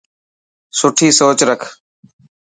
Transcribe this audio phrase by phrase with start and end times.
[0.79, 1.61] سٺي سوچ رک.